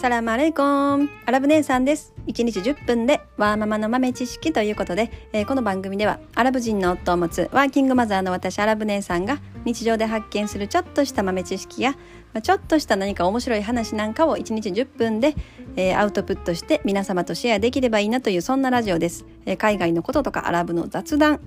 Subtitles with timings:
[0.00, 1.10] サラマレイコン。
[1.26, 2.14] アラブ姉さんです。
[2.26, 11.96] 1日10分でワーママの豆知識ということで、えー、この番組ではアラブ人の夫を持つワーキングマザーの私アラブ姉さんが日常で発見するちょっとした豆知識や
[12.42, 15.34] ちょっとした何か面白い話なんかを1日10分で、
[15.76, 21.42] えー、アウトプットして皆様とシェアできればいいなというそんなラジオです、えー、海外のこととかアラブの雑談、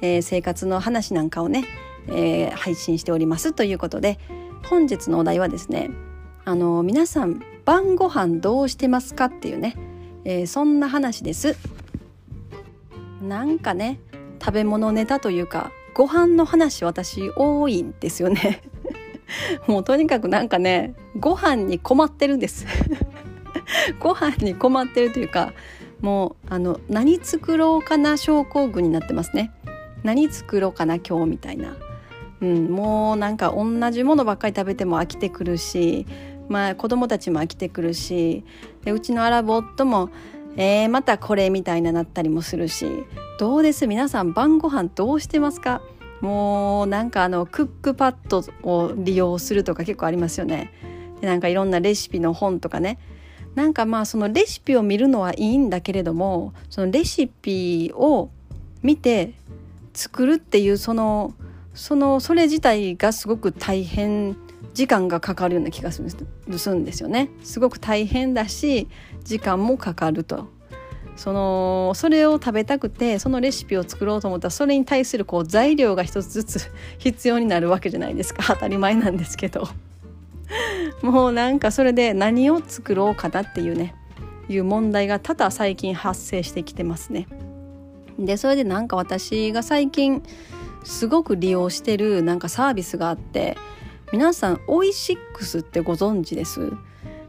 [0.00, 1.64] え生活の話なんかをね、
[2.08, 4.20] え配信しておりますということで
[4.62, 5.90] 本日のお題はですね
[6.44, 9.76] あの皆さん晩ご飯どうしてますかっていうね、
[10.24, 11.56] えー、そんな話です。
[13.20, 13.98] なんかね
[14.40, 18.62] 食べ物ネタというかご飯の話私多いんですよね。
[19.66, 22.66] もうとにかくなんかねご飯に困ってるんです。
[23.98, 25.52] ご飯に困ってるというか
[26.00, 29.50] もうあの何作ろうかな症候群になってますね。
[30.04, 31.76] 何作ろうかな今日みたいな。
[32.40, 36.06] うん、もうなんか同じものばっかり食べても飽きてくるし
[36.48, 38.44] まあ、子供たちも飽きてくるし
[38.84, 40.10] でうちのアラブ夫も
[40.58, 42.86] えー、またこれみたいななったりもするし
[43.38, 43.86] どうです？
[43.86, 45.82] 皆さん晩ご飯どうしてますか？
[46.22, 50.72] もうなんかあのクックパッドを利用するとか結構ありますよね。
[51.20, 52.98] でなんかいろんなレシピの本とかね。
[53.54, 58.30] なんかまあそのレシピを見るのはいいんだけれどもそのレシピを
[58.82, 59.34] 見て
[59.92, 61.34] 作るっていうその
[61.74, 64.36] そのそれ自体がすごく大変
[64.76, 67.30] 時間がかかるような気がするんですよね。
[67.42, 68.88] すごく大変だし
[69.24, 70.48] 時間もかかると。
[71.16, 78.42] そのそれを食べたくてそのレシピを作ろうと思ったらそれに対するこう材料が一つずつ 必要になるわけじゃないですか。
[78.46, 79.66] 当たり前なんですけど。
[81.00, 83.94] もうなんかそれで何を作ろうかなっていうね
[84.50, 87.26] いう問題が多々最近発生してきてますね。
[88.18, 90.22] でそれでなんか私が最近
[90.84, 93.56] すごく利用してるなんかサービスがあって
[94.12, 96.72] 皆さんオイシックスってご存知です？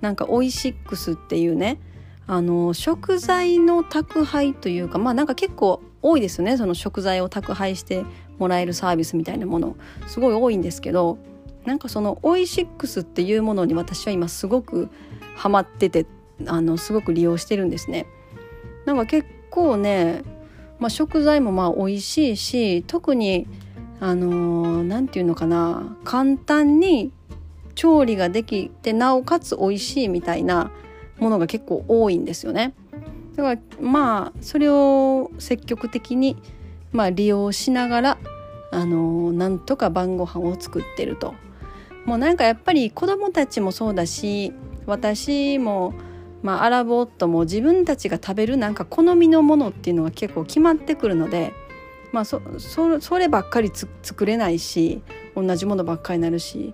[0.00, 1.80] なんかオイシックスっていうね
[2.26, 6.56] あの食材の宅配というかまあなんか結構多いですよね。
[6.56, 8.04] その食材を宅配して
[8.38, 9.76] もらえるサービスみたいなもの。
[10.06, 11.18] すごい多いんですけど
[11.64, 14.90] なんかそのオイシックスっていうものに私は今すごく
[15.36, 16.06] ハマってて
[16.46, 18.06] あのすごく利用してるんですね。
[18.84, 20.22] なんか結構ね、
[20.78, 23.46] まあ、食材もまあ美味しいし特に
[24.04, 27.10] あの何、ー、て言うのかな簡単に
[27.74, 30.70] 調理ができてなおかつ美味しいみたいな
[31.18, 32.74] ものが結構多いんですよね。
[33.34, 36.36] だからまあそれを積極的に、
[36.92, 38.18] まあ、利用しながら
[38.72, 41.34] あのなんとか晩ご飯を作ってると。
[42.04, 44.52] もうなんかやっぱり子供たちもそうだし
[44.84, 45.94] 私も、
[46.42, 51.54] まあ、アラブ夫も自分たちが食べるなんか好みのものっていうのが結構決まってくるので
[52.14, 55.02] まあそそそればっかり作れないし
[55.34, 56.72] 同じものばっかりになるし。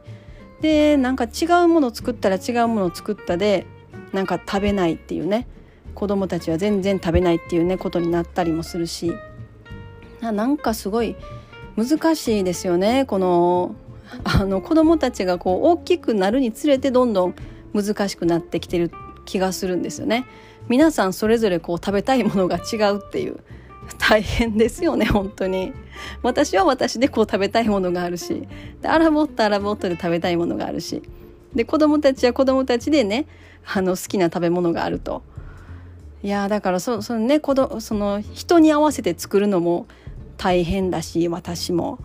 [0.60, 3.64] でなんか違うもの作ったら違うもの作ったで
[4.12, 5.48] なんか食べないっていうね。
[5.94, 9.14] 子供たちは全然食べないっていうねことになったりもするし。
[10.20, 11.16] なんかすごい
[11.76, 13.06] 難しいですよね。
[13.06, 13.74] この
[14.24, 17.34] あの子供たちがこう大きくなるにつれてどんどん
[17.72, 18.90] 難しくなってきてる
[19.24, 20.26] 気がするんですよね。
[20.68, 23.38] 皆さんそれぞれこう食べたいものが違うっていう。
[23.98, 25.72] 大変ですよね本当に。
[26.22, 28.48] 私は私でこう食べたいものがあるし。
[28.80, 31.02] でアラボットアラボットで食べたいものがあるし。
[31.54, 33.26] で子供たちは子供たちでね
[33.64, 35.22] あの好きな食べ物があると。
[36.22, 39.86] いやだからそそのね子どその人に合わせて作るのも
[40.36, 41.98] 大変だし私も。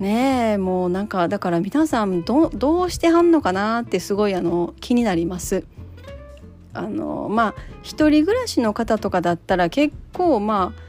[0.00, 5.64] ねえもうなんかだから皆さんどどうしてはんのかなってすごいあの気になります。
[6.72, 10.84] あのまあ一人暮らしの方とかだったら結構まあ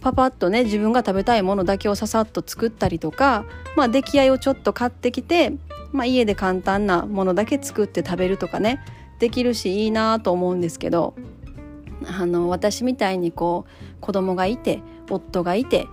[0.00, 3.44] パパッとね自分が食べたいものだけをささっと作ったりとか、
[3.76, 5.52] まあ、出来合いをちょっと買ってきて、
[5.92, 8.82] まあ、家で簡単なものだけ作って食べるとかね
[9.18, 11.14] できるしいいなと思うんですけど
[12.06, 15.86] あの私みたいにこう子供がいて夫がいて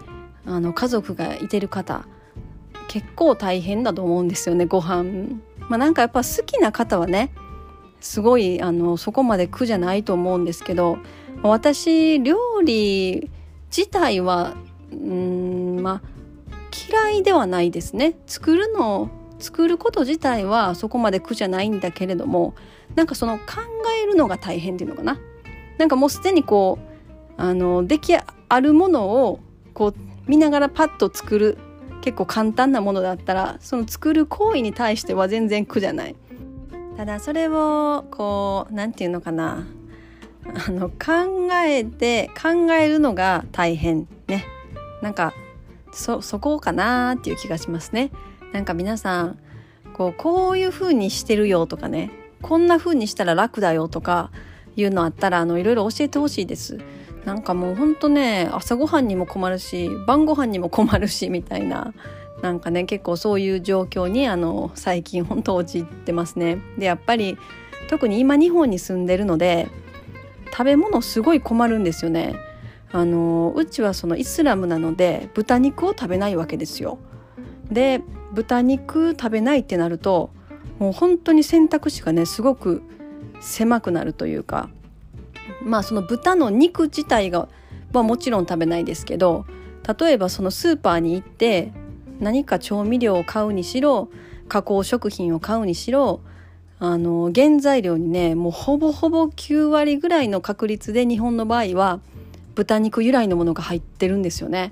[0.46, 2.08] あの家族がいてる方
[2.88, 5.42] 結構大変だと思うんですよねご飯。
[5.68, 7.34] まあなんかやっぱ好きな方はね
[8.00, 10.98] すごいあのそこまで苦じゃないと思うんですけど
[11.44, 13.30] 私料理
[13.78, 14.56] 自体は
[14.92, 16.18] うんまあ
[16.90, 18.16] 嫌いではないですね。
[18.26, 22.56] 作るの作ること自体はそこまで苦じゃないんだけれども
[22.96, 23.46] なんかその考
[24.02, 25.20] えるのが大変っていうのかな。
[25.78, 28.18] なんかもうすでにこうあの出来
[28.50, 29.40] あるものを
[29.76, 29.96] こう
[30.28, 31.60] 見ながらパッと作る
[32.02, 36.16] 結構簡単なものだったらその作る行為に対しては全然苦じゃない。
[36.98, 39.68] ただそれをこう何て言うのかな。
[40.56, 44.46] あの考えて考えるのが大変ね。
[45.02, 45.34] なんか
[45.92, 48.12] そこかなっていう気がしますね。
[48.54, 49.40] なんか皆さん
[49.94, 52.12] こうこういう風にしてるよとかね。
[52.42, 54.32] こんな風にしたら楽だよとか
[54.76, 56.78] いうのあったらあのいろいろ教えてほしいです。
[57.26, 61.94] なんかもうほんとね朝ごはんにも困るし晩ご飯にも困るしみたいな。
[62.42, 66.60] なんかね結構そういう状況にあの最近本当陥ってますね。
[66.78, 67.38] でやっぱり
[67.90, 69.68] 特に今日本に住んでるので
[70.58, 72.36] 食べ物すごい困るんですよね。
[72.92, 76.98] あのうちはそのイスラムなので豚肉を食べないわけですよ。
[77.72, 78.02] で
[78.34, 80.32] 豚肉食べないってなると
[80.80, 82.82] もう本当に選択肢がねすごく
[83.40, 84.70] 狭くなるというか
[85.62, 87.50] まあその豚の肉自体が、
[87.94, 89.46] まあ、もちろん食べないですけど
[90.00, 91.72] 例えばそのスーパーに行って
[92.20, 94.10] 何か調味料を買うにしろ
[94.48, 96.22] 加工食品を買うにしろ
[96.80, 102.00] あの原材料にねもうほぼほぼ9割ぐらいの確率で日本の場合は
[102.54, 104.72] 豚肉由来のものが入ってるんですよね。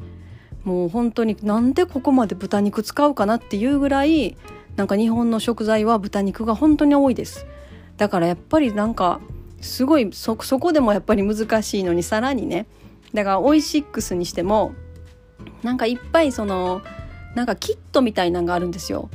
[0.63, 4.36] もう本当になんでここまで豚肉使うかなっていうぐらい
[4.75, 7.46] なんか日本の食材は豚肉が本当に多いです。
[7.98, 9.19] だからやっぱりなんか
[9.62, 12.68] すごいそそこでもやっぱり難しいのにさらにね。
[13.13, 14.74] だからオイシックスにしても
[15.63, 16.81] なんかいっぱいその
[17.36, 19.10] なんかキットみたいなのがあるんですよ。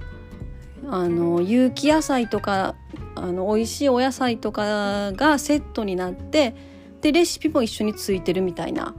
[0.89, 2.75] あの有機野菜とか
[3.23, 6.55] あの美味しいお野菜とかがセットになって
[7.01, 8.95] でレシピも一緒についてるみたいな。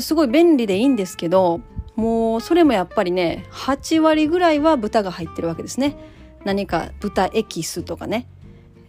[0.00, 1.60] すごい便利でいいんですけど
[1.94, 5.96] もうそれもやっぱりね8割ぐらいは豚が入ってるわけですね。
[6.44, 8.26] 何か豚エキスとかね、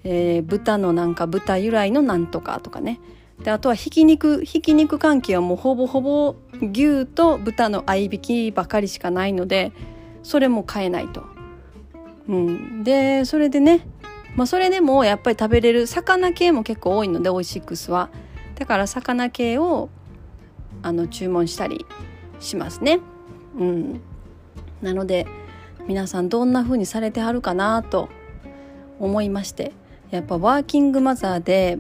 [0.04, 3.00] えー、豚のなんか豚由来のなんとかとかね。
[3.44, 9.74] であとはひき肉ひき肉関係はもうほぼほぼ牛と豚の合いびきばかりしかないので
[10.24, 11.24] それも買えないと。
[12.28, 13.88] うん、でそれでね
[14.36, 18.10] まあ、それでもやっぱり食べれる魚系も結構多いのでオイシックスは。
[18.56, 19.90] だから魚系を
[20.82, 21.86] あの注文したり
[22.40, 23.00] しますね。
[23.58, 24.02] うん。
[24.82, 25.26] なので
[25.88, 28.10] 皆さんどんな風にされてはるかなと
[29.00, 29.72] 思いまして。
[30.12, 31.80] やっぱワーキングマザーで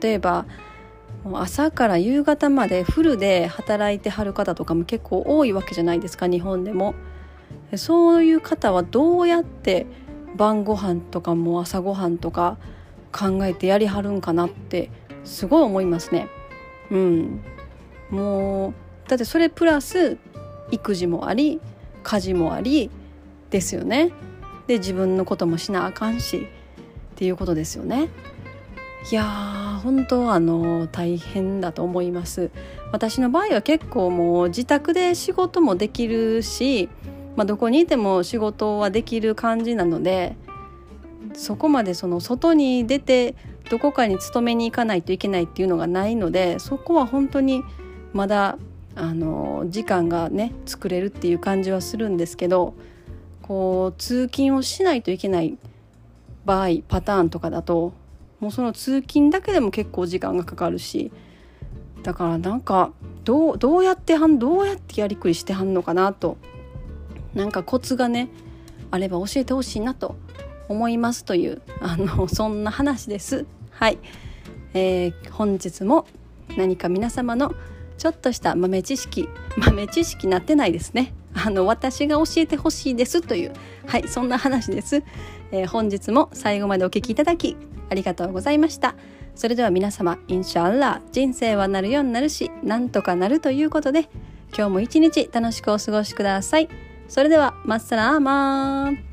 [0.00, 0.46] 例えば
[1.34, 6.94] 朝から夕方までフルで働いてはる方とかも結構多いわけじゃないですか日本でも。
[7.76, 9.86] そういう方はどうやって
[10.36, 12.58] 晩ご飯とかも朝ごはんとか
[13.12, 14.90] 考えてやりはるんかなって
[15.24, 16.28] すごい思いますね。
[16.90, 17.40] うん、
[18.10, 18.74] もう
[19.08, 20.18] だってそれプラス
[20.70, 21.60] 育児もあり
[22.02, 22.90] 家事もあり
[23.50, 24.12] ですよね。
[24.66, 26.46] で自分のこともしなあかんし
[27.12, 28.08] っていうことですよね。
[29.10, 32.50] いやー本当あの大変だと思います
[32.92, 36.90] 私の場合は結構もう自宅で仕事もできるし
[37.36, 40.36] まあ、どこにいても仕事はできる感じなので
[41.34, 43.34] そこまでその外に出て
[43.70, 47.62] どこかに勤めに行かないといけないっていうのがないのでそこは本当に
[48.12, 48.58] まだ
[48.96, 52.74] あの時間がね作れるっていう感じはするんですけど
[53.42, 55.56] こう通勤をしないといけない
[56.44, 57.92] 場合パターンとかだと
[58.40, 61.12] もうその通勤だけでも結構時間がかかるし
[62.02, 62.92] だからなんか
[63.24, 66.38] どうどうやってはんどうやってやりくりしてはんのかなと
[67.34, 68.28] なんかコツがね
[68.90, 70.16] あれば教えてほしいなと
[70.68, 73.46] 思いますというあのそんな話です。
[73.70, 73.98] はい、
[74.74, 76.06] えー、本日も
[76.56, 77.54] 何か皆様の
[77.98, 79.28] ちょっとした豆知識
[79.58, 81.12] 豆知識なってないですね。
[81.34, 83.52] あの私が教えてほしいですという
[83.86, 85.02] はいそんな話です、
[85.52, 87.56] えー、本日も最後までお聞きいただき
[87.88, 88.94] ありがとうございました
[89.34, 94.08] それでは皆様インシャアラ人生はなるようになるしなんとかなるということで
[94.56, 96.89] 今日も一日楽しくお過ごしください。
[97.10, 99.09] それでは、まっさらーまー